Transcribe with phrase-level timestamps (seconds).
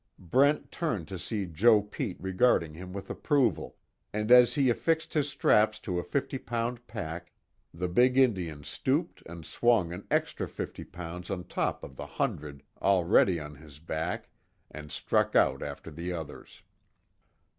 [0.17, 3.75] Brent turned to see Joe Pete regarding him with approval,
[4.11, 7.31] and as he affixed his straps to a fifty pound pack,
[7.71, 12.63] the big Indian stooped and swung an extra fifty pounds on top of the hundred
[12.81, 14.29] already on his back
[14.71, 16.63] and struck out after the others.